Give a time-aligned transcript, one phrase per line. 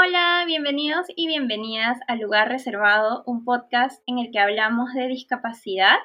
[0.00, 5.96] Hola, bienvenidos y bienvenidas a Lugar Reservado, un podcast en el que hablamos de discapacidad.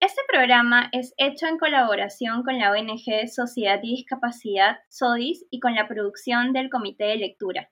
[0.00, 5.74] Este programa es hecho en colaboración con la ONG Sociedad y Discapacidad, SODIS, y con
[5.74, 7.70] la producción del Comité de Lectura.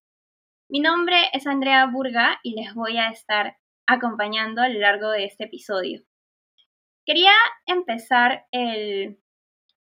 [0.68, 5.24] Mi nombre es Andrea Burga y les voy a estar acompañando a lo largo de
[5.24, 6.02] este episodio.
[7.06, 7.32] Quería
[7.64, 9.18] empezar el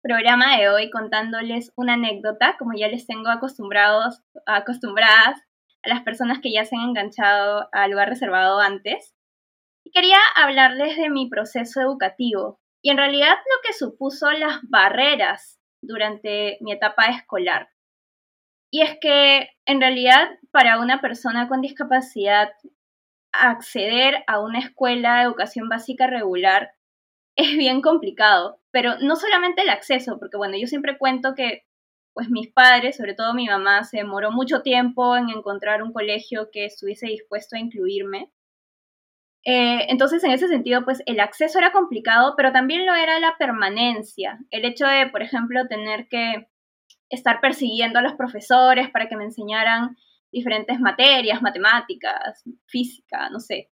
[0.02, 5.42] programa de hoy contándoles una anécdota, como ya les tengo acostumbrados, acostumbradas
[5.86, 9.16] a las personas que ya se han enganchado al lugar reservado antes.
[9.86, 15.60] Y quería hablarles de mi proceso educativo y en realidad lo que supuso las barreras
[15.82, 17.70] durante mi etapa escolar.
[18.72, 22.52] Y es que en realidad para una persona con discapacidad
[23.32, 26.72] acceder a una escuela de educación básica regular
[27.36, 31.66] es bien complicado, pero no solamente el acceso, porque bueno, yo siempre cuento que
[32.16, 36.50] pues mis padres, sobre todo mi mamá, se demoró mucho tiempo en encontrar un colegio
[36.52, 38.32] que estuviese dispuesto a incluirme.
[39.44, 43.36] Eh, entonces, en ese sentido, pues el acceso era complicado, pero también lo era la
[43.38, 44.40] permanencia.
[44.50, 46.48] El hecho de, por ejemplo, tener que
[47.10, 49.98] estar persiguiendo a los profesores para que me enseñaran
[50.32, 53.70] diferentes materias, matemáticas, física, no sé.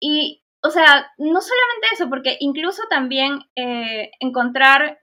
[0.00, 5.00] Y o sea, no solamente eso, porque incluso también eh, encontrar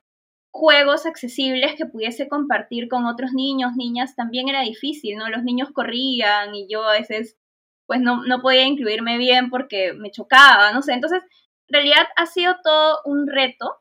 [0.58, 5.30] juegos accesibles que pudiese compartir con otros niños, niñas, también era difícil, ¿no?
[5.30, 7.38] Los niños corrían y yo a veces
[7.86, 10.94] pues no, no podía incluirme bien porque me chocaba, no sé.
[10.94, 11.22] Entonces,
[11.67, 13.77] en realidad ha sido todo un reto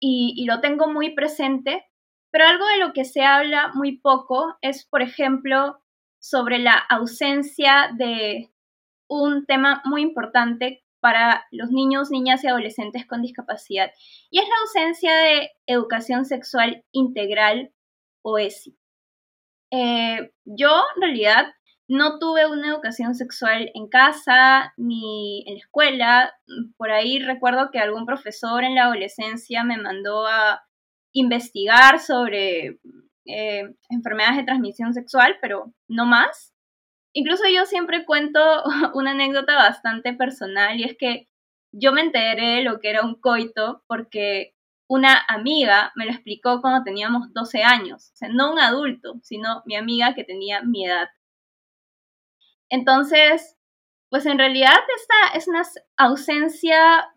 [0.00, 1.84] y, y lo tengo muy presente,
[2.30, 5.82] pero algo de lo que se habla muy poco es, por ejemplo,
[6.18, 8.54] sobre la ausencia de,
[9.08, 13.90] un tema muy importante para los niños, niñas y adolescentes con discapacidad,
[14.30, 17.74] y es la ausencia de educación sexual integral
[18.22, 18.74] o ESI.
[19.70, 21.52] Eh, yo, en realidad,
[21.88, 26.32] no tuve una educación sexual en casa ni en la escuela.
[26.78, 30.64] Por ahí recuerdo que algún profesor en la adolescencia me mandó a
[31.12, 32.78] investigar sobre
[33.26, 36.53] eh, enfermedades de transmisión sexual, pero no más.
[37.14, 38.40] Incluso yo siempre cuento
[38.94, 41.28] una anécdota bastante personal y es que
[41.72, 44.54] yo me enteré de lo que era un coito porque
[44.88, 49.62] una amiga me lo explicó cuando teníamos 12 años, o sea, no un adulto, sino
[49.64, 51.08] mi amiga que tenía mi edad.
[52.68, 53.56] Entonces,
[54.10, 55.62] pues en realidad esta es una
[55.96, 57.08] ausencia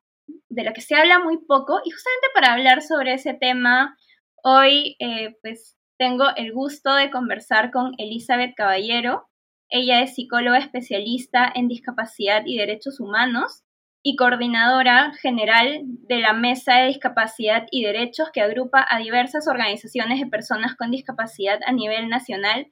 [0.49, 3.97] de la que se habla muy poco y justamente para hablar sobre ese tema,
[4.43, 9.29] hoy eh, pues tengo el gusto de conversar con Elizabeth Caballero.
[9.69, 13.63] Ella es psicóloga especialista en discapacidad y derechos humanos
[14.01, 20.19] y coordinadora general de la Mesa de Discapacidad y Derechos que agrupa a diversas organizaciones
[20.19, 22.71] de personas con discapacidad a nivel nacional.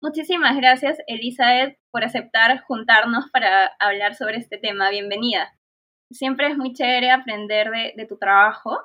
[0.00, 4.88] Muchísimas gracias, Elizabeth, por aceptar juntarnos para hablar sobre este tema.
[4.88, 5.52] Bienvenida.
[6.10, 8.78] Siempre es muy chévere aprender de, de tu trabajo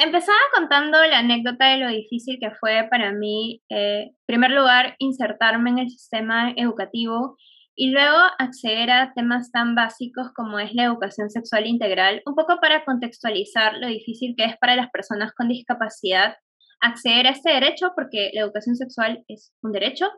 [0.00, 4.94] Empezaba contando la anécdota de lo difícil que fue para mí, eh, en primer lugar,
[4.98, 7.36] insertarme en el sistema educativo
[7.74, 12.60] y luego acceder a temas tan básicos como es la educación sexual integral, un poco
[12.60, 16.36] para contextualizar lo difícil que es para las personas con discapacidad
[16.80, 20.08] acceder a este derecho, porque la educación sexual es un derecho.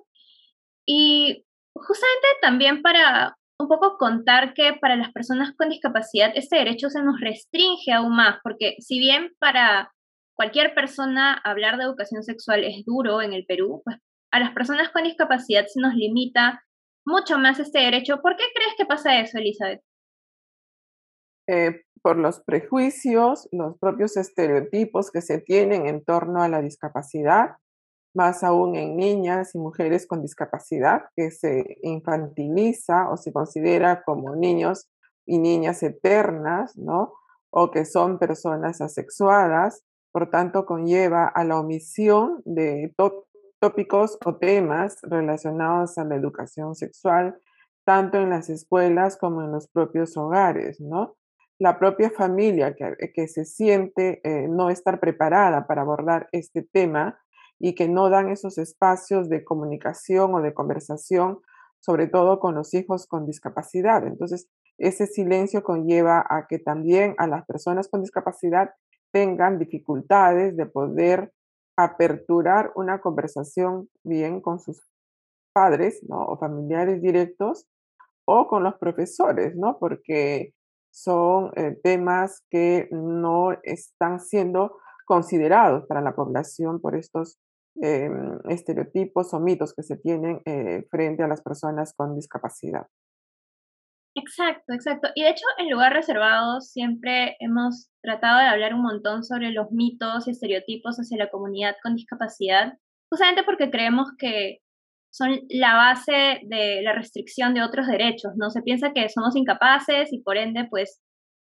[0.86, 6.88] Y justamente también para un poco contar que para las personas con discapacidad este derecho
[6.88, 9.92] se nos restringe aún más, porque si bien para
[10.34, 13.98] cualquier persona hablar de educación sexual es duro en el Perú, pues
[14.32, 16.62] a las personas con discapacidad se nos limita
[17.04, 18.20] mucho más este derecho.
[18.22, 19.82] ¿Por qué crees que pasa eso, Elizabeth?
[21.48, 27.56] Eh, por los prejuicios, los propios estereotipos que se tienen en torno a la discapacidad
[28.14, 34.34] más aún en niñas y mujeres con discapacidad, que se infantiliza o se considera como
[34.36, 34.88] niños
[35.26, 37.12] y niñas eternas, ¿no?
[37.50, 42.92] O que son personas asexuadas, por tanto conlleva a la omisión de
[43.60, 47.38] tópicos o temas relacionados a la educación sexual,
[47.84, 51.16] tanto en las escuelas como en los propios hogares, ¿no?
[51.58, 57.20] La propia familia que, que se siente eh, no estar preparada para abordar este tema,
[57.60, 61.40] y que no dan esos espacios de comunicación o de conversación,
[61.78, 64.06] sobre todo con los hijos con discapacidad.
[64.06, 64.48] Entonces,
[64.78, 68.70] ese silencio conlleva a que también a las personas con discapacidad
[69.12, 71.32] tengan dificultades de poder
[71.76, 74.80] aperturar una conversación bien con sus
[75.52, 76.24] padres ¿no?
[76.24, 77.66] o familiares directos
[78.24, 79.78] o con los profesores, ¿no?
[79.78, 80.54] porque
[80.90, 87.38] son eh, temas que no están siendo considerados para la población por estos
[87.82, 92.86] em, estereotipos o mitos que se tienen eh, frente a las personas con discapacidad.
[94.16, 95.08] Exacto, exacto.
[95.14, 99.70] Y de hecho, en lugar reservado siempre hemos tratado de hablar un montón sobre los
[99.70, 102.74] mitos y estereotipos hacia la comunidad con discapacidad,
[103.10, 104.58] justamente porque creemos que
[105.12, 108.50] son la base de la restricción de otros derechos, ¿no?
[108.50, 111.00] Se piensa que somos incapaces y por ende, pues,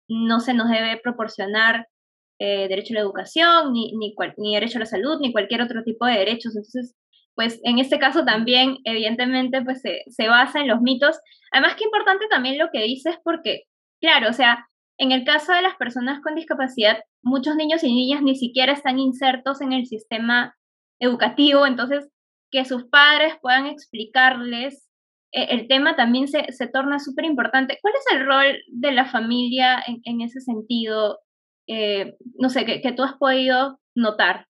[0.08, 1.86] no se nos debe proporcionar
[2.38, 5.82] eh, derecho a la educación, ni, ni, ni derecho a la salud, ni cualquier otro
[5.84, 6.56] tipo de derechos.
[6.56, 6.94] Entonces,
[7.34, 11.18] pues en este caso también, evidentemente, pues se, se basa en los mitos.
[11.52, 13.64] Además, que importante también lo que dices, porque,
[14.00, 14.66] claro, o sea,
[14.98, 18.98] en el caso de las personas con discapacidad, muchos niños y niñas ni siquiera están
[18.98, 20.56] insertos en el sistema
[20.98, 22.08] educativo, entonces
[22.50, 24.86] que sus padres puedan explicarles
[25.32, 27.78] eh, el tema también se, se torna súper importante.
[27.82, 31.18] ¿Cuál es el rol de la familia en ese sentido?
[31.66, 34.46] Eh, no sé, que, que, tú has podido notar.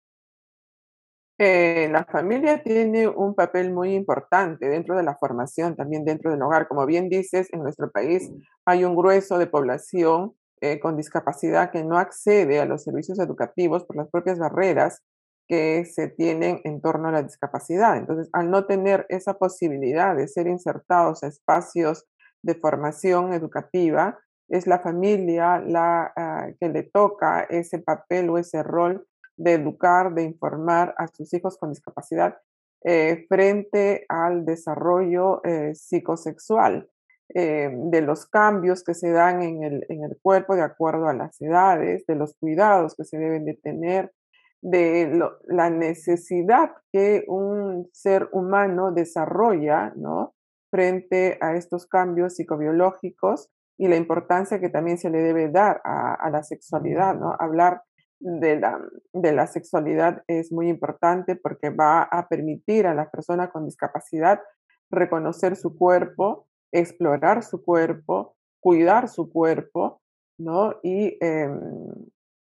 [1.38, 6.43] Eh, la familia tiene un papel muy importante dentro de la formación, también dentro del
[6.43, 6.69] hogar.
[6.69, 8.31] Como bien dices, en nuestro país
[8.64, 13.84] hay un grueso de población eh, con discapacidad que no accede a los servicios educativos
[13.84, 15.02] por las propias barreras
[15.49, 17.96] que se tienen en torno a la discapacidad.
[17.96, 22.06] Entonces, al no tener esa posibilidad de ser insertados a espacios
[22.43, 24.19] de formación educativa,
[24.49, 29.06] es la familia la ah, que le toca ese papel o ese rol
[29.37, 32.37] de educar, de informar a sus hijos con discapacidad
[32.87, 36.88] eh, frente al desarrollo eh, psicosexual,
[37.31, 41.14] eh, de los cambios que se dan en el, en el, cuerpo de acuerdo a
[41.14, 44.12] las edades, de los cuidados que se deben de tener,
[44.61, 50.35] de la necesidad que un ser humano desarrolla ¿no?
[50.70, 56.31] frente a estos cambios psicobiológicos y la importancia que también se le debe dar a,
[56.31, 57.35] la sexualidad, ¿no?
[57.38, 57.82] Hablar
[58.21, 58.81] de la,
[59.12, 64.41] de la sexualidad es muy importante porque va a permitir a la persona con discapacidad
[64.91, 70.00] reconocer su cuerpo, explorar su cuerpo, cuidar su cuerpo,
[70.38, 70.76] ¿no?
[70.82, 71.61] Y em,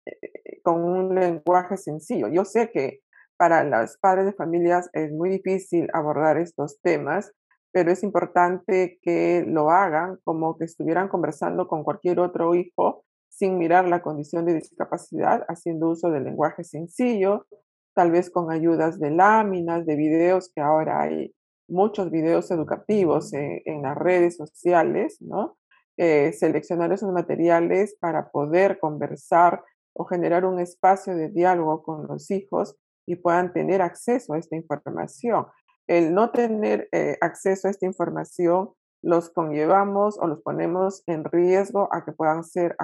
[0.07, 2.29] eh, con un lenguaje sencillo.
[2.29, 3.01] Yo sé que
[3.37, 7.33] para los padres de familias es muy difícil abordar estos temas,
[7.73, 13.57] pero es importante que lo hagan como que estuvieran conversando con cualquier otro hijo sin
[13.59, 17.47] mirar la condición de discapacidad, haciendo uso del lenguaje sencillo,
[17.95, 21.35] tal vez con ayudas de láminas, de videos, que ahora hay
[21.67, 25.57] muchos videos educativos en, las redes sociales, ¿no?
[25.97, 29.63] Eh, seleccionar esos materiales para poder conversar
[29.95, 32.77] o generar un espacio de diálogo con los hijos
[33.07, 35.47] y puedan tener acceso a esta información.
[35.93, 38.71] El no tener eh, acceso a esta información
[39.03, 42.75] los conllevamos o los ponemos en riesgo a que puedan ser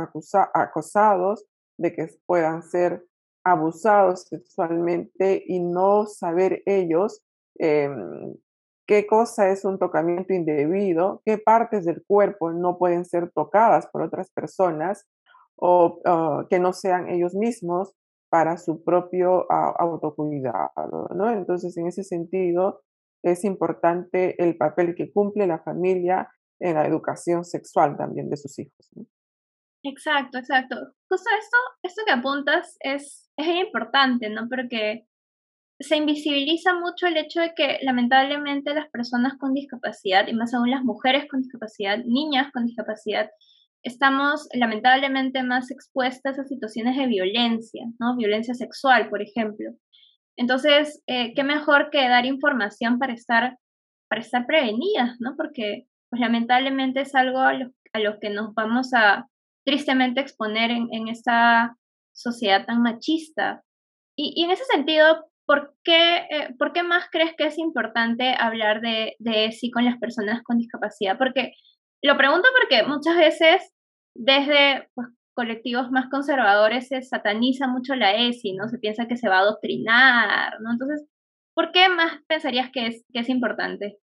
[0.52, 1.46] acosados,
[1.78, 3.06] de que puedan ser
[3.46, 7.22] abusados sexualmente y no saber ellos
[7.58, 8.34] em,
[8.86, 14.02] qué cosa es un tocamiento indebido, qué partes del cuerpo no pueden ser tocadas por
[14.02, 15.08] otras personas
[15.56, 15.98] o
[16.50, 17.94] que no sean ellos mismos
[18.30, 21.30] para su propio autocuidado, ¿no?
[21.30, 22.82] Entonces, en ese sentido,
[23.22, 26.28] es importante el papel que cumple la familia
[26.60, 28.90] en la educación sexual también de sus hijos.
[29.84, 30.76] Exacto, exacto.
[31.08, 34.48] Justo esto, esto que apuntas es, es importante, ¿no?
[34.48, 35.06] Porque
[35.80, 40.70] se invisibiliza mucho el hecho de que lamentablemente las personas con discapacidad, y más aún
[40.70, 43.30] las mujeres con discapacidad, niñas con discapacidad,
[43.84, 48.16] estamos lamentablemente más expuestas a situaciones de violencia, ¿no?
[48.16, 49.70] Violencia sexual, por ejemplo.
[50.38, 53.58] Entonces, eh, qué mejor que dar información para estar,
[54.08, 55.34] para estar prevenidas, ¿no?
[55.36, 59.26] Porque, pues lamentablemente es algo a lo, que nos vamos a
[59.66, 61.76] tristemente exponer en, en esta
[62.14, 63.62] sociedad tan machista.
[64.16, 68.80] Y, en ese sentido, ¿por qué, eh, ¿por qué más crees que es importante hablar
[68.80, 71.18] de, de ESI con las personas con discapacidad?
[71.18, 71.52] Porque
[72.00, 73.74] lo pregunto porque muchas veces
[74.14, 78.68] desde pues, colectivos más conservadores se sataniza mucho la ESI, ¿no?
[78.68, 80.72] Se piensa que se va a adoctrinar, ¿no?
[80.72, 81.06] Entonces,
[81.54, 84.00] ¿por qué más pensarías que es, que es importante?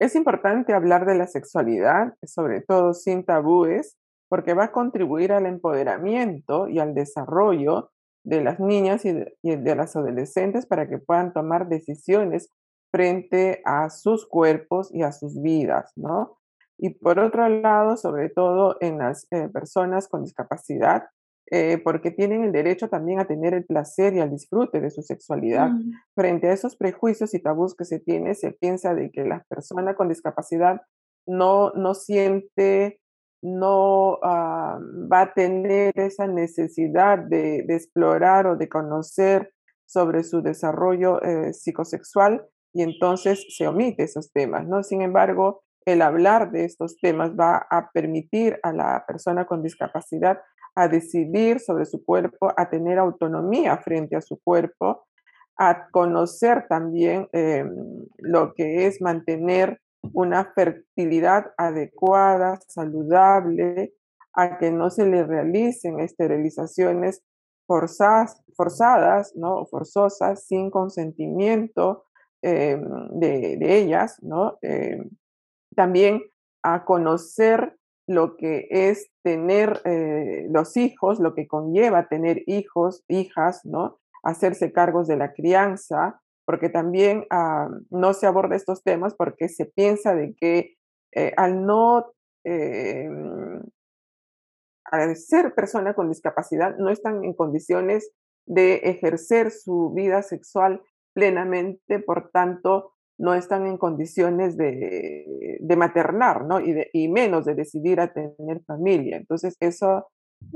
[0.00, 3.98] Es importante hablar de la sexualidad, sobre todo sin tabúes,
[4.30, 7.90] porque va a contribuir al empoderamiento y al desarrollo
[8.24, 12.48] de las niñas y de, y de las adolescentes para que puedan tomar decisiones
[12.90, 16.38] frente a sus cuerpos y a sus vidas, ¿no?
[16.82, 21.04] Y por otro lado, sobre todo en las eh, personas con discapacidad,
[21.48, 25.00] eh, porque tienen el derecho también a tener el placer y al disfrute de su
[25.02, 25.68] sexualidad.
[25.68, 25.92] Mm.
[26.16, 29.94] Frente a esos prejuicios y tabús que se tiene, se piensa de que la persona
[29.94, 30.80] con discapacidad
[31.24, 32.98] no, no siente,
[33.44, 39.52] no ah, va a tener esa necesidad de, de, explorar o de conocer
[39.86, 44.82] sobre su desarrollo eh, psicosexual y entonces se omite esos temas, ¿no?
[44.82, 50.40] Sin embargo, el hablar de estos temas va a permitir a la persona con discapacidad
[50.74, 55.06] a decidir sobre su cuerpo, a tener autonomía frente a su cuerpo,
[55.58, 59.80] a conocer también em, lo que es mantener
[60.12, 63.92] una fertilidad adecuada, saludable,
[64.34, 67.22] a que no se le realicen esterilizaciones
[67.66, 69.66] forzadas, forzadas ¿no?
[69.66, 72.06] forzosas, sin consentimiento
[72.40, 74.58] em, de, ellas, ¿no?
[74.62, 75.10] Em,
[75.74, 76.22] también
[76.62, 77.76] a conocer
[78.06, 83.98] lo que es tener eh, los hijos, lo que conlleva tener hijos, hijas, ¿no?
[84.22, 89.66] Hacerse cargos de la crianza, porque también ah, no se aborda estos temas porque se
[89.66, 90.76] piensa de que
[91.14, 92.12] eh, al no
[92.44, 93.60] em,
[94.92, 98.10] al ser persona con discapacidad no están en condiciones
[98.46, 100.82] de ejercer su vida sexual
[101.14, 106.60] plenamente, por tanto, no están en condiciones de, maternar, ¿no?
[106.60, 109.16] Y, y, menos de decidir a tener familia.
[109.16, 110.08] Entonces, eso,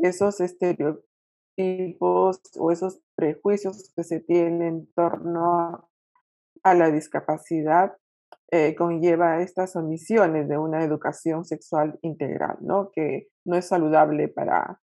[0.02, 5.88] esos estereotipos o esos prejuicios que se tienen en torno
[6.64, 7.96] a la discapacidad
[8.50, 12.90] eh, conlleva estas omisiones de una educación sexual integral, ¿no?
[12.90, 14.80] Que no es saludable para,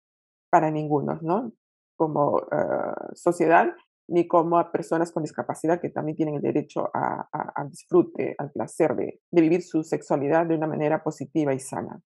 [0.50, 1.52] para ninguno, ¿no?
[1.98, 3.76] Como eh, sociedad
[4.08, 8.52] ni como a personas con discapacidad que también tienen el derecho a, a, disfrute, al
[8.52, 12.02] placer de, de, vivir su sexualidad de una manera positiva y sana.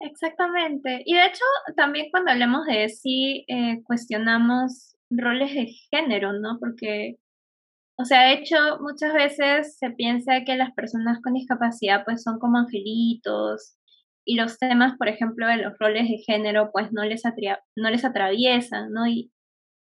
[0.00, 1.02] Exactamente.
[1.04, 1.44] Y de hecho,
[1.76, 6.58] también cuando hablamos de sí, eh, cuestionamos roles de género, ¿no?
[6.58, 7.16] Porque,
[7.98, 12.38] o sea, de hecho, muchas veces se piensa que las personas con discapacidad pues son
[12.38, 13.76] como angelitos
[14.24, 17.22] y los temas, por ejemplo, de los roles de género pues no les,
[17.76, 19.06] no les atraviesan, ¿no?
[19.06, 19.30] Y,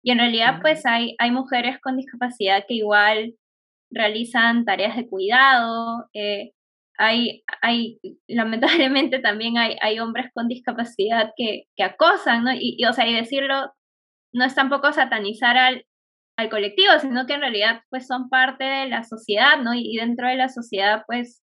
[0.02, 3.34] y en realidad, pues hay, hay mujeres con discapacidad que igual
[3.90, 6.08] realizan tareas de cuidado.
[6.14, 6.52] Eh,
[6.98, 12.50] hay, hay, lamentablemente también hay, hay hombres con discapacidad que, que acosan, ¿no?
[12.54, 13.72] Y, o sea, y decirlo
[14.32, 15.86] no es tampoco satanizar al,
[16.36, 19.74] al colectivo, sino que en realidad pues son parte de la sociedad, ¿no?
[19.74, 21.42] Y, dentro de la sociedad pues,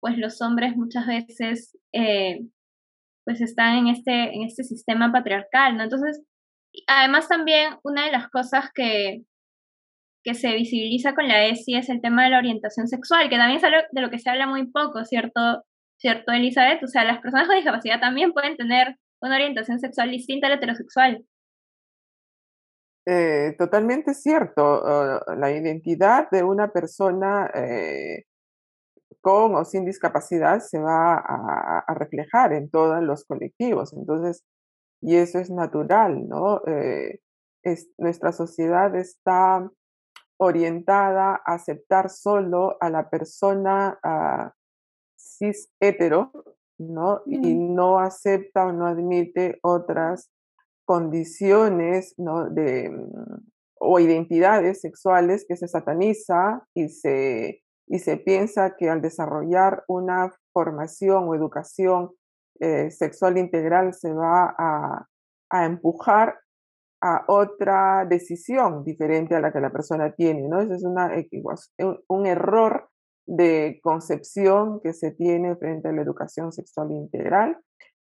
[0.00, 2.40] pues los hombres muchas veces eh,
[3.24, 5.84] pues están en este, en este sistema patriarcal, ¿no?
[5.84, 6.22] Entonces,
[6.86, 9.22] además también una de las cosas que,
[10.22, 13.58] que se visibiliza con la ESI es el tema de la orientación sexual, que también
[13.58, 15.64] es algo de lo que se habla muy poco, ¿cierto?
[15.98, 16.82] ¿Cierto, Elizabeth?
[16.82, 20.56] O sea, las personas con discapacidad también pueden tener una orientación sexual distinta a la
[20.56, 21.24] heterosexual.
[23.06, 24.82] Eh, totalmente cierto.
[25.36, 28.24] La identidad de una persona eh,
[29.20, 33.92] con o sin discapacidad se va a, reflejar en todos los colectivos.
[33.92, 34.42] Entonces,
[35.04, 36.62] y eso es natural, ¿no?
[36.66, 37.20] Eh,
[37.62, 39.70] es, nuestra sociedad está
[40.38, 44.50] orientada a aceptar solo a la persona uh,
[45.14, 46.32] cis hetero,
[46.78, 47.20] ¿no?
[47.26, 50.30] Y no acepta o no admite otras
[50.86, 52.48] condiciones, ¿no?
[52.48, 52.90] De,
[53.78, 60.32] o identidades sexuales que se sataniza y se, y se piensa que al desarrollar una
[60.54, 62.12] formación o educación
[62.60, 65.08] eh, sexual integral se va a,
[65.66, 66.40] empujar
[67.00, 70.60] a otra decisión diferente a la que la persona tiene, ¿no?
[70.60, 70.82] Eso es
[72.08, 72.88] un error
[73.26, 77.58] de concepción que se tiene frente a la educación sexual integral.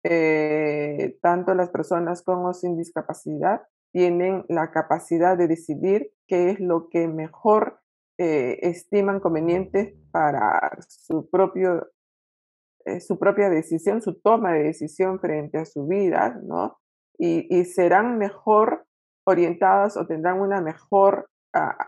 [0.03, 6.59] Eh, tanto las personas con o sin discapacidad tienen la capacidad de decidir qué es
[6.59, 7.79] lo que mejor
[8.17, 11.87] eh, estiman conveniente para su propio
[12.85, 16.77] eh, su propia decisión, su toma de decisión frente a su vida, ¿no?
[17.17, 18.85] Y, serán mejor
[19.25, 21.29] orientadas o tendrán una mejor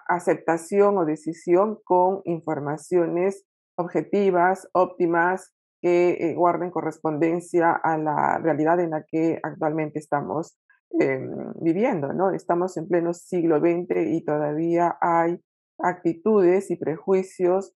[0.08, 3.46] aceptación o decisión con informaciones
[3.78, 10.58] objetivas, óptimas, que eh, guarden correspondencia a la realidad en la que actualmente estamos
[11.00, 12.32] em, viviendo, ¿no?
[12.32, 15.40] Estamos en pleno siglo XX y todavía hay
[15.80, 17.76] actitudes y prejuicios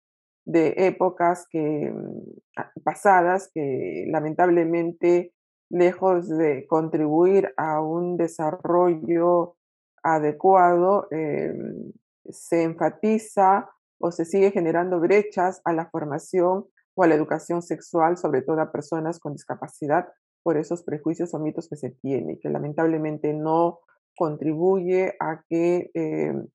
[0.49, 5.31] de épocas que, mm, pasadas que lamentablemente,
[5.69, 9.55] lejos de contribuir a un desarrollo
[10.01, 11.93] adecuado, em,
[12.31, 16.65] se enfatiza o se sigue generando brechas a la formación
[16.95, 20.07] o a la educación sexual, sobre todo a personas con discapacidad,
[20.41, 23.81] por esos prejuicios o mitos que se tienen, que lamentablemente no
[24.17, 26.47] contribuye a que em,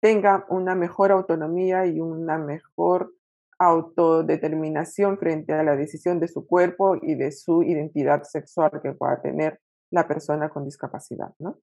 [0.00, 3.12] tenga una mejor autonomía y una mejor
[3.58, 9.20] autodeterminación frente a la decisión de su cuerpo y de su identidad sexual que pueda
[9.20, 9.60] tener
[9.90, 11.58] la persona con discapacidad, ¿no?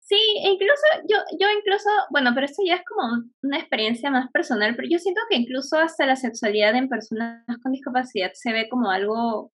[0.00, 4.76] Sí, incluso yo, yo incluso, bueno, pero esto ya es como una experiencia más personal,
[4.76, 8.90] pero yo siento que incluso hasta la sexualidad en personas con discapacidad se ve como
[8.90, 9.50] algo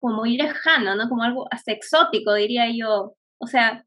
[0.00, 1.08] como muy lejano, ¿no?
[1.08, 3.16] Como algo hasta exótico, diría yo.
[3.40, 3.84] O sea,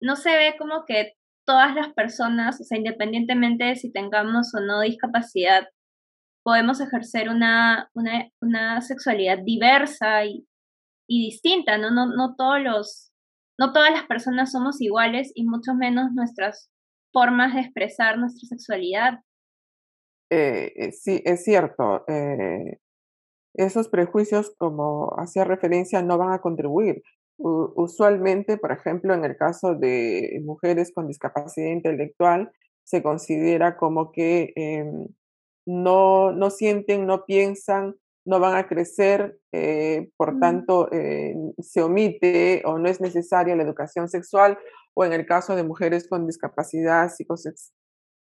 [0.00, 1.14] no se ve como que
[1.46, 5.66] todas las personas, o sea, independientemente de si tengamos o no discapacidad,
[6.44, 10.46] podemos ejercer una, una, una sexualidad diversa y,
[11.08, 11.90] y distinta, ¿no?
[11.90, 12.06] ¿no?
[12.06, 13.10] No todos los
[13.58, 16.70] no todas las personas somos iguales y mucho menos nuestras
[17.12, 19.20] formas de expresar nuestra sexualidad.
[20.30, 22.04] Eh, eh, sí, es cierto.
[22.08, 22.80] Eh,
[23.54, 27.02] esos prejuicios, como hacía referencia, no van a contribuir.
[27.38, 32.52] Usualmente, por ejemplo, en el caso de mujeres con discapacidad intelectual,
[32.84, 35.08] se considera como que em,
[35.66, 42.62] no, no sienten, no piensan, no van a crecer, eh, por tanto eh, se omite
[42.64, 44.58] o no es necesaria la educación sexual,
[44.94, 47.10] o en el caso de mujeres con discapacidad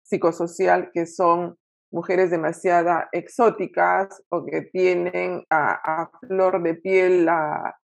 [0.02, 1.56] psicosocial, que son
[1.92, 7.76] mujeres demasiado exóticas o que tienen a, flor de piel la,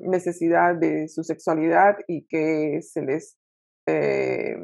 [0.00, 3.36] necesidad de su sexualidad y que se les,
[3.86, 4.56] eh,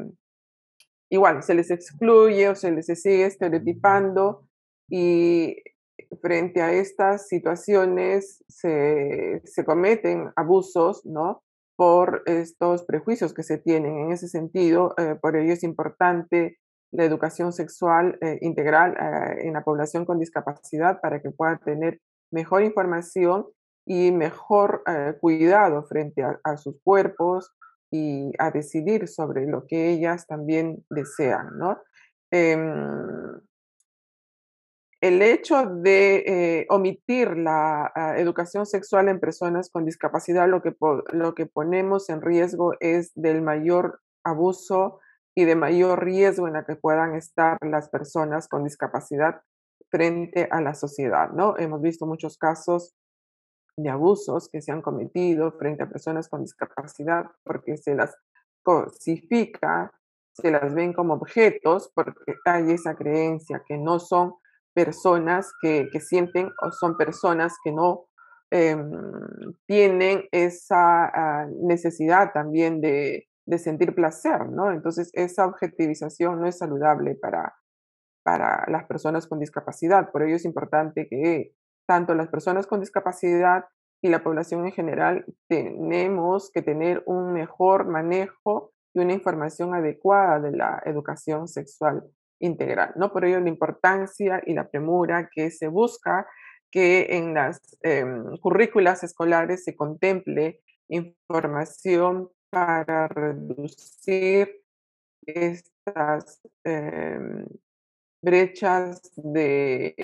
[1.10, 4.48] igual, se les excluye o se les sigue estereotipando
[4.90, 5.56] y
[6.22, 11.42] frente a estas situaciones se, cometen abusos, ¿no?
[11.76, 13.98] Por estos prejuicios que se tienen.
[13.98, 16.58] En ese sentido, eh, por ello es importante
[16.90, 22.00] la educación sexual eh, integral eh, en la población con discapacidad para que pueda tener
[22.32, 23.46] mejor información
[23.88, 24.84] y mejor
[25.18, 27.56] cuidado frente a, sus cuerpos
[27.90, 31.80] y a decidir sobre lo que ellas también desean, ¿no?
[32.30, 33.40] Em,
[35.00, 40.76] el hecho de eh, omitir la ah, educación sexual en personas con discapacidad, lo que,
[41.12, 45.00] lo que ponemos en riesgo es del mayor abuso
[45.34, 49.40] y de mayor riesgo en la que puedan estar las personas con discapacidad
[49.90, 51.56] frente a la sociedad, ¿no?
[51.56, 52.97] Hemos visto muchos casos
[53.78, 58.16] de abusos que se han cometido frente a personas con discapacidad porque se las
[58.62, 59.92] cosifica,
[60.32, 64.34] se las ven como objetos porque hay esa creencia que no son
[64.74, 68.06] personas que, sienten o son personas que no
[68.50, 68.90] em,
[69.66, 74.70] tienen esa ah, necesidad también de, sentir placer, ¿no?
[74.72, 77.54] Entonces, esa objetivización no es saludable para,
[78.22, 80.10] para las personas con discapacidad.
[80.10, 81.54] Por ello es importante que
[81.88, 83.64] tanto las personas con discapacidad
[84.02, 90.38] y la población en general tenemos que tener un mejor manejo y una información adecuada
[90.38, 92.04] de la educación sexual
[92.40, 93.10] integral, ¿no?
[93.10, 96.26] Por ello la importancia y la premura que se busca
[96.70, 104.62] que en las em, currículas escolares se contemple información para reducir
[105.26, 107.46] estas em,
[108.22, 109.94] brechas de,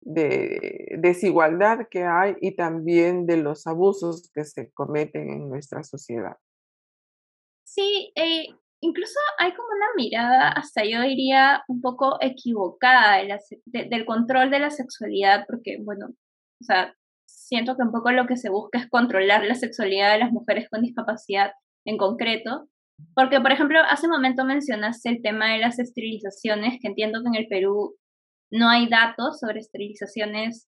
[0.00, 6.36] de, desigualdad que hay y también de los abusos que se cometen en nuestra sociedad.
[7.64, 8.46] Sí, eh,
[8.80, 13.22] incluso hay como una mirada, hasta yo diría, un poco equivocada
[13.66, 16.94] del control de la sexualidad, porque, bueno, o sea,
[17.26, 20.68] siento que un poco lo que se busca es controlar la sexualidad de las mujeres
[20.68, 21.52] con discapacidad
[21.84, 22.68] en concreto.
[23.14, 27.28] Porque, por ejemplo, hace un momento mencionaste el tema de las esterilizaciones, que entiendo que
[27.28, 27.96] en el Perú
[28.50, 30.68] no hay datos sobre esterilizaciones,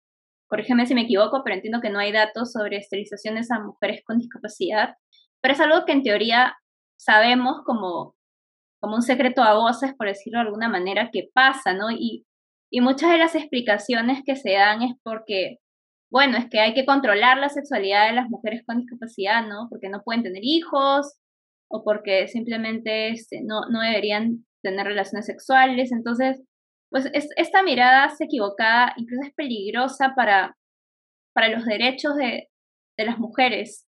[0.49, 4.19] corrígeme si me equivoco, pero entiendo que no hay datos sobre esterilizaciones a mujeres con
[4.19, 4.95] discapacidad,
[5.41, 6.55] pero es algo que en teoría
[6.99, 8.15] sabemos como,
[8.81, 11.91] como un secreto a voces, por decirlo de alguna manera, que pasa, ¿no?
[11.91, 12.27] Y,
[12.71, 15.59] y muchas de las explicaciones que se dan es porque,
[16.11, 19.69] bueno, es que hay que controlar la sexualidad de las mujeres con discapacidad, ¿no?
[19.71, 21.19] Porque no pueden tener hijos
[21.69, 25.91] o porque simplemente este, no, no deberían tener relaciones sexuales.
[25.93, 26.41] Entonces,
[26.93, 30.57] pues esta mirada equivocada, incluso es peligrosa para,
[31.35, 32.49] para los derechos de,
[32.97, 33.87] de las mujeres.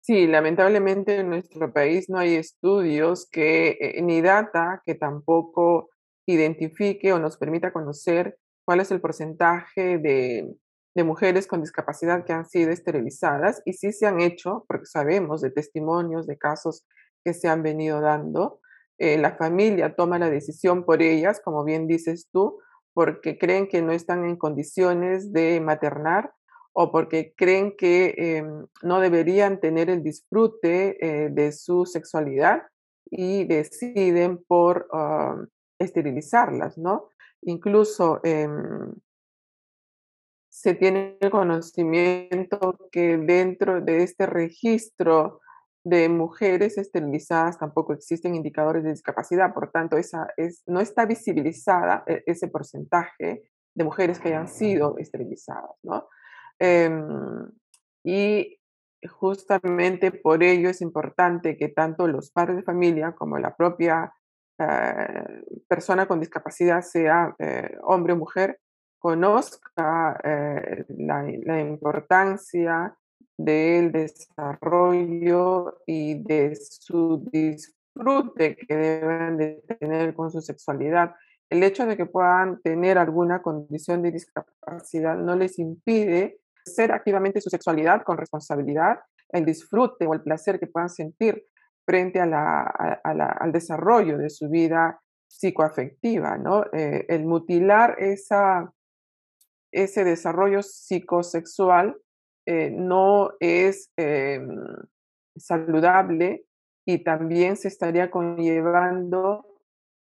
[0.00, 5.90] Sí, lamentablemente en nuestro país no hay estudios que, eh, ni data que tampoco
[6.26, 10.56] identifique o nos permita conocer cuál es el porcentaje de,
[11.04, 15.50] mujeres con discapacidad que han sido esterilizadas y sí se han hecho, porque sabemos de
[15.50, 16.84] testimonios, de casos
[17.24, 18.60] que se han venido dando.
[19.02, 22.60] Eh, la familia toma la decisión por ellas, como bien dices tú,
[22.94, 26.32] porque creen que no están en condiciones de maternar
[26.72, 32.62] o porque creen que em, no deberían tener el disfrute eh, de su sexualidad
[33.10, 35.34] y deciden por ah,
[35.80, 37.08] esterilizarlas, ¿no?
[37.40, 38.94] Incluso em,
[40.48, 45.40] se tiene el conocimiento que dentro de este registro
[45.84, 52.04] de mujeres esterilizadas tampoco existen indicadores de discapacidad, por tanto, esa es, no está visibilizada
[52.06, 56.08] e, ese porcentaje de mujeres que hayan sido esterilizadas, ¿no?
[56.58, 57.50] Em,
[58.04, 58.58] y
[59.10, 64.12] justamente por ello es importante que tanto los padres de familia como la propia
[64.58, 68.60] eh, persona con discapacidad, sea eh, hombre o mujer,
[68.98, 72.96] conozca eh, la, la, importancia
[73.36, 81.14] del desarrollo y de su disfrute que deben de tener con su sexualidad.
[81.50, 87.40] El hecho de que puedan tener alguna condición de discapacidad no les impide ser activamente
[87.40, 91.44] su sexualidad con responsabilidad, el disfrute o el placer que puedan sentir
[91.84, 96.64] frente a al desarrollo de su vida psicoafectiva, ¿no?
[96.72, 98.72] Eh, el mutilar esa,
[99.72, 101.96] ese desarrollo psicosexual
[102.46, 104.56] eh, no es em,
[105.36, 106.44] saludable
[106.84, 109.46] y también se estaría conllevando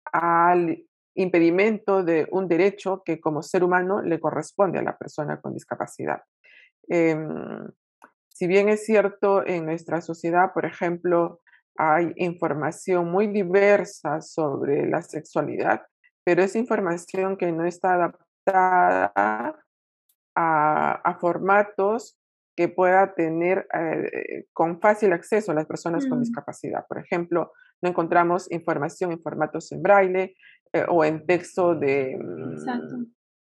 [0.05, 5.53] al impedimento de un derecho que como ser humano le corresponde a la persona con
[5.53, 6.23] discapacidad.
[6.89, 7.69] Em,
[8.29, 11.41] si bien es cierto, en nuestra sociedad, por ejemplo,
[11.77, 15.87] hay información muy diversa sobre la sexualidad,
[16.25, 19.13] pero es información que no está adaptada
[20.35, 22.19] a, formatos
[22.57, 26.23] que pueda tener eh, con fácil acceso a las personas con mm.
[26.23, 26.87] discapacidad.
[26.87, 30.35] Por ejemplo, no encontramos información en formatos en braille
[30.73, 33.05] eh, o en texto de mm,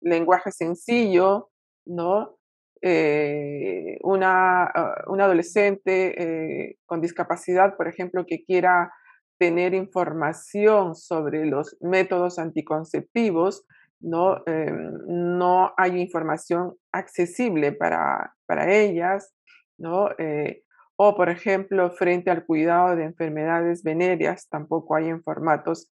[0.02, 1.50] lenguaje sencillo,
[1.86, 2.38] ¿no?
[2.82, 8.92] Eh, una, ah, un adolescente con discapacidad, por ejemplo, que quiera
[9.40, 13.66] tener información sobre los métodos anticonceptivos,
[14.04, 19.34] no, em, no hay información accesible para, para ellas,
[19.78, 20.10] ¿no?
[20.18, 20.64] Eh,
[20.96, 25.90] o, por ejemplo, frente al cuidado de enfermedades venéreas, tampoco hay en formatos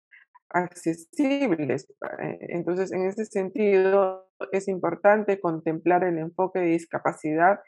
[0.49, 1.87] accesibles.
[2.21, 7.59] Eh, entonces, en ese sentido, es importante contemplar el enfoque de discapacidad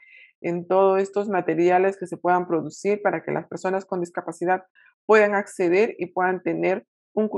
[0.41, 4.63] en todos estos materiales que se puedan producir para que las personas con discapacidad
[5.05, 7.29] puedan acceder y puedan tener un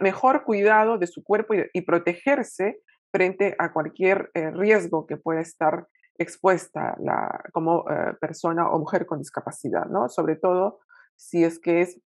[0.00, 2.80] mejor cuidado de su cuerpo y, protegerse
[3.12, 5.86] frente a cualquier eh, riesgo que pueda estar
[6.18, 10.08] expuesta la, como eh, persona o mujer con discapacidad, ¿no?
[10.08, 10.80] Sobre todo
[11.16, 12.00] si es que es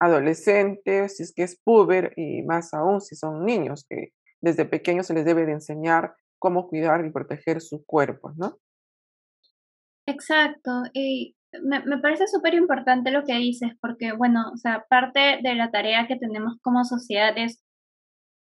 [0.00, 5.06] adolescentes, si es que es puber y más aún si son niños, que desde pequeños
[5.06, 8.58] se les debe de enseñar cómo cuidar y proteger su cuerpo, ¿no?
[10.06, 15.40] Exacto, y me, me parece súper importante lo que dices, porque, bueno, o sea, parte
[15.42, 17.64] de la tarea que tenemos como sociedad es,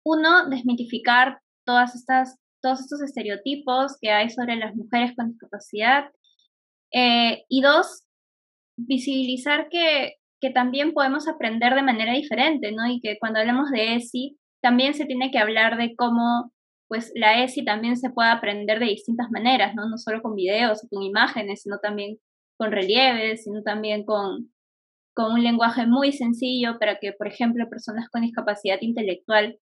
[0.05, 6.11] uno, desmitificar todas estas, todos estos estereotipos que hay sobre las mujeres con discapacidad,
[6.93, 8.03] eh, y dos,
[8.77, 12.85] visibilizar que que también podemos aprender de manera diferente, ¿no?
[12.87, 16.51] Y que cuando hablamos de ESI, también se tiene que hablar de cómo,
[16.87, 19.89] pues, la ESI también se puede aprender de distintas maneras, ¿no?
[19.89, 22.17] No solo con videos o con imágenes, sino también
[22.57, 24.51] con relieves, sino también con,
[25.13, 29.59] con un lenguaje muy sencillo para que, por ejemplo, personas con discapacidad intelectual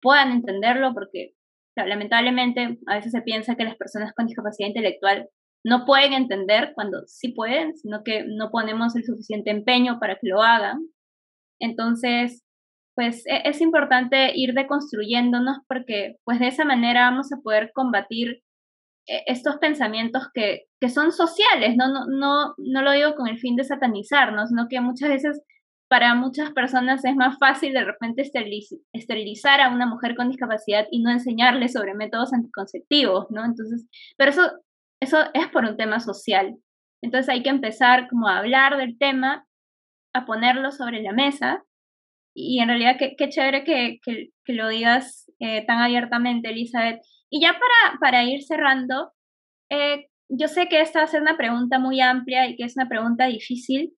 [0.00, 1.34] puedan entenderlo, porque
[1.76, 5.28] lamentablemente a veces se piensa que las personas con discapacidad intelectual
[5.64, 10.28] no pueden entender cuando sí pueden, sino que no ponemos el suficiente empeño para que
[10.28, 10.88] lo hagan.
[11.60, 12.44] Entonces,
[12.94, 18.42] pues e-, es importante ir deconstruyéndonos porque pues de esa manera vamos a poder combatir
[19.06, 21.88] estos pensamientos que, que son sociales, ¿no?
[21.88, 25.42] No, no, no lo digo con el fin de satanizarnos, sino que muchas veces
[25.88, 28.22] para muchas personas es más fácil de repente
[28.92, 33.44] esterilizar a una mujer con discapacidad y no enseñarle sobre métodos anticonceptivos, ¿no?
[33.44, 33.86] Entonces,
[34.16, 34.50] pero eso
[35.02, 36.56] eso es por un tema social.
[37.02, 39.44] Entonces hay que empezar como a hablar del tema,
[40.14, 41.64] a ponerlo sobre la mesa.
[42.34, 47.00] Y en realidad qué, qué chévere que, que, lo digas eh, tan abiertamente, Elizabeth.
[47.32, 49.12] Y ya para, para ir cerrando,
[49.70, 52.76] eh, yo sé que esta va a ser una pregunta muy amplia y que es
[52.76, 53.94] una pregunta difícil,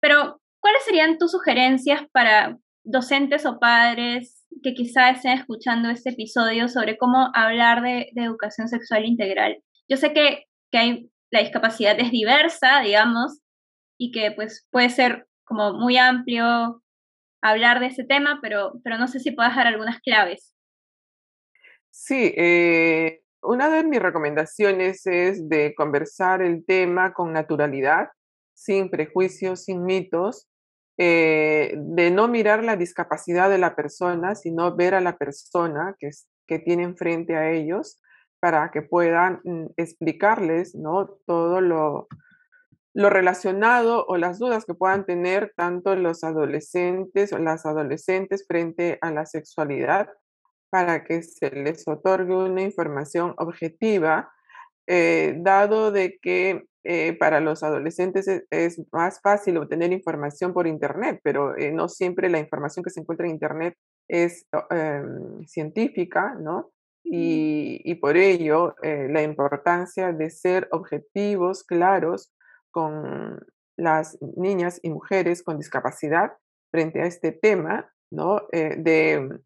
[0.00, 6.68] pero ¿cuáles serían tus sugerencias para docentes o padres que quizá estén escuchando este episodio
[6.68, 9.62] sobre cómo hablar de, de educación sexual integral?
[9.88, 13.38] Yo sé que, que hay, la discapacidad es diversa, digamos,
[13.98, 16.82] y que pues puede ser como muy amplio
[17.40, 20.53] hablar de ese tema, pero, pero no sé si puedas dar algunas claves.
[21.96, 28.08] Sí, eh, una de mis recomendaciones es de conversar el tema con naturalidad,
[28.52, 30.48] sin prejuicios, sin mitos,
[30.98, 36.10] eh, de no mirar la discapacidad de la persona, sino ver a la persona que,
[36.48, 38.02] que tienen frente a ellos
[38.40, 41.16] para que puedan mm, explicarles ¿no?
[41.26, 42.08] todo lo,
[42.92, 48.98] lo relacionado o las dudas que puedan tener tanto los adolescentes o las adolescentes frente
[49.00, 50.08] a la sexualidad
[50.74, 54.32] para que se les otorgue una información objetiva,
[54.88, 61.20] eh, dado de que eh, para los adolescentes es, más fácil obtener información por Internet,
[61.22, 63.76] pero eh, no siempre la información que se encuentra en Internet
[64.08, 66.72] es em, científica, ¿no?
[67.04, 72.32] Y, por ello, la importancia de ser objetivos, claros,
[72.72, 73.38] con
[73.76, 76.32] las niñas y mujeres con discapacidad
[76.72, 78.48] frente a este tema, ¿no?
[78.50, 79.38] de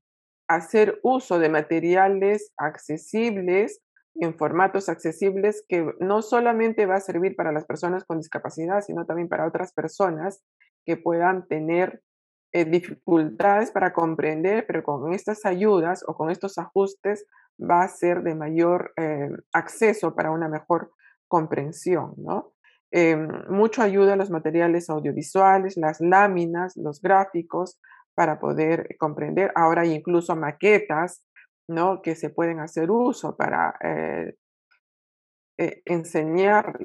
[0.49, 3.81] hacer uso de materiales accesibles
[4.15, 9.07] en formatos accesibles que no solamente va a servir para las personas con discapacidad, sino
[9.07, 10.43] también para otras personas
[10.85, 12.03] que puedan tener
[12.53, 17.27] eh, dificultades para comprender, pero con estas ayudas o con estos ajustes
[17.61, 20.93] va a ser de mayor eh, acceso para una mejor
[21.29, 22.15] comprensión.
[22.91, 23.17] Eh,
[23.51, 27.79] mucho ayuda a los materiales audiovisuales, las láminas, los gráficos,
[28.19, 29.53] para poder comprender.
[29.55, 31.25] Ahora hay incluso maquetas
[31.69, 32.03] ¿no?
[32.03, 34.35] que se pueden hacer uso para eh,
[35.57, 36.81] eh, enseñar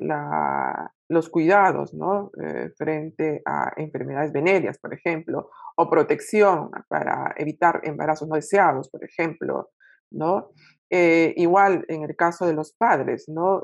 [1.10, 2.30] los cuidados ¿no?
[2.39, 9.04] Eh, frente a enfermedades venéreas, por ejemplo, o protección para evitar embarazos no deseados, por
[9.04, 9.72] ejemplo.
[10.12, 10.52] ¿no?
[10.91, 13.63] igual en el caso de los padres, ¿no?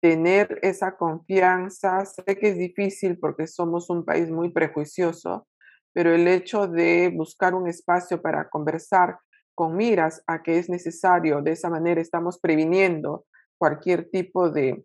[0.00, 5.46] tener esa confianza, sé que es difícil porque somos un país muy prejuicioso,
[5.92, 9.18] pero el hecho de buscar un espacio para conversar
[9.54, 13.26] con miras a que es necesario, de esa manera estamos previniendo
[13.58, 14.84] cualquier tipo de,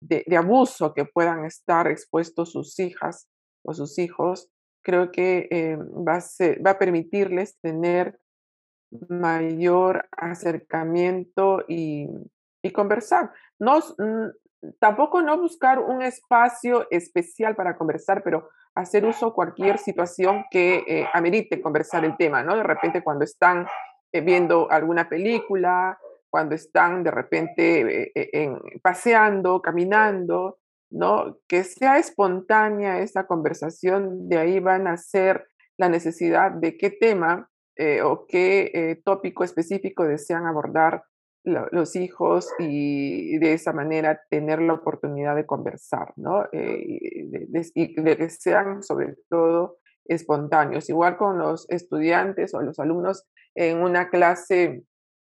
[0.00, 3.28] de, abuso que puedan estar expuestos sus hijas
[3.64, 4.50] o sus hijos,
[4.82, 8.18] creo que eh, va, a va a permitirles tener
[9.08, 12.08] mayor acercamiento y,
[12.62, 13.32] y conversar.
[13.58, 13.80] No,
[14.78, 18.48] tampoco no buscar un espacio especial para conversar, pero
[18.78, 22.56] hacer uso cualquier situación que eh, amerite conversar el tema, ¿no?
[22.56, 23.66] De repente cuando están
[24.12, 25.98] eh, viendo alguna película,
[26.30, 30.58] cuando están de repente eh, paseando, caminando,
[30.90, 31.38] ¿no?
[31.48, 37.50] Que sea espontánea esa conversación, de ahí van a ser la necesidad de qué tema
[38.02, 41.04] o qué tópico específico desean abordar
[41.44, 46.44] los hijos y de esa manera tener la oportunidad de conversar, ¿no?
[46.52, 50.88] Eh, y, de, que sean sobre todo espontáneos.
[50.88, 54.84] Igual con los estudiantes o los alumnos en una clase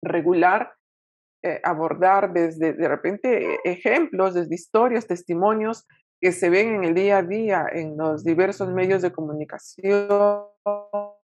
[0.03, 0.73] regular,
[1.43, 5.87] eh, abordar desde de repente ejemplos, desde historias, testimonios
[6.21, 11.17] que se ven en el día a día en los diversos medios de comunicación o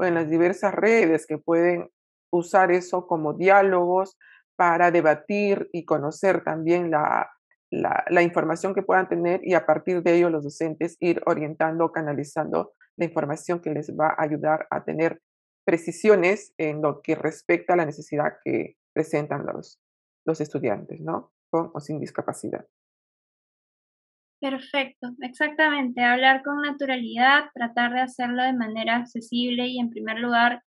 [0.00, 1.88] en las diversas redes que pueden
[2.30, 4.16] usar eso como diálogos
[4.56, 7.30] para debatir y conocer también la,
[7.70, 12.72] la, información que puedan tener y a partir de ello los docentes ir orientando, canalizando
[12.96, 15.20] la información que les va a ayudar a tener
[15.64, 19.80] precisiones en lo que respecta a la necesidad que presentan los,
[20.24, 21.32] los estudiantes, ¿no?
[21.50, 22.66] Con o sin discapacidad.
[24.40, 26.02] Perfecto, exactamente.
[26.02, 30.62] Hablar con naturalidad, tratar de hacerlo de manera accesible y en primer lugar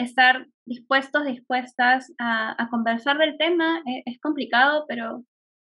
[0.00, 3.78] estar dispuestos, dispuestas a, conversar del tema.
[3.86, 5.24] Eh, es complicado, pero,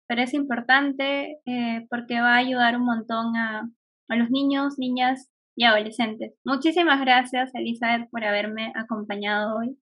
[0.08, 3.70] pero es importante eh, porque va a ayudar un montón a,
[4.10, 6.34] a los niños, niñas y adolescentes.
[6.46, 9.78] Muchísimas gracias, Elizabeth, por haberme acompañado hoy.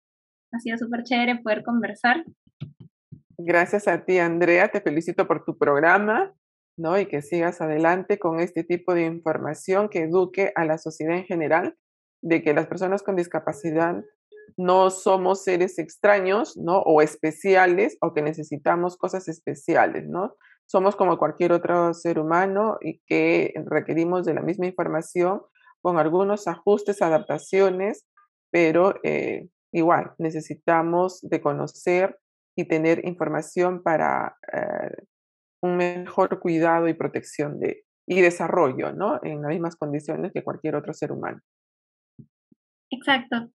[0.53, 2.25] Ha sido súper chévere poder conversar.
[3.37, 4.69] Gracias a ti, Andrea.
[4.69, 6.33] Te felicito por tu programa,
[6.77, 6.99] ¿no?
[6.99, 11.25] Y que sigas adelante con este tipo de información que eduque a la sociedad en
[11.25, 11.77] general
[12.23, 14.03] de que las personas con discapacidad
[14.57, 16.79] no somos seres extraños, ¿no?
[16.81, 20.37] O especiales o que necesitamos cosas especiales, ¿no?
[20.67, 25.43] Somos como cualquier otro ser humano y que requerimos de la misma información
[25.83, 28.07] con algunos ajustes, adaptaciones,
[28.51, 32.19] pero eh, igual necesitamos de conocer
[32.57, 35.05] y tener información para eh,
[35.63, 39.21] un mejor cuidado y protección de, y desarrollo, ¿no?
[39.23, 41.41] En las mismas condiciones que cualquier otro ser humano.
[42.91, 43.51] Exacto.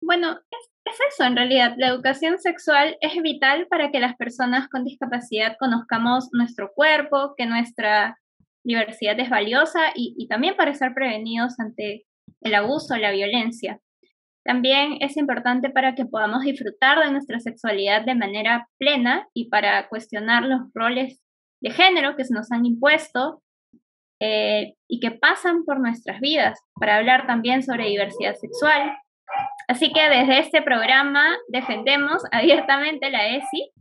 [0.00, 0.70] Bueno, es,
[1.10, 1.74] eso en realidad.
[1.76, 7.46] La educación sexual es vital para que las personas con discapacidad conozcamos nuestro cuerpo, que
[7.46, 8.18] nuestra
[8.64, 12.04] diversidad es valiosa y, también para estar prevenidos ante
[12.40, 13.80] el abuso la violencia.
[14.44, 19.88] También es importante para que podamos disfrutar de nuestra sexualidad de manera plena y para
[19.88, 21.20] cuestionar los roles
[21.60, 23.42] de género que se nos han impuesto
[24.20, 28.96] eh, y que pasan por nuestras vidas, para hablar también sobre diversidad sexual,
[29.68, 33.72] Así que desde este programa defendemos abiertamente la ESI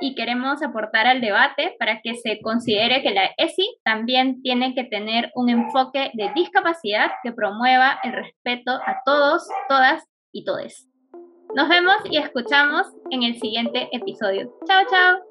[0.00, 4.84] y queremos aportar al debate para que se considere que la ESI también tiene que
[4.84, 10.88] tener un enfoque de discapacidad que promueva el respeto a todos, todas y todes.
[11.54, 14.52] Nos vemos y escuchamos en el siguiente episodio.
[14.66, 15.29] Chao, chao.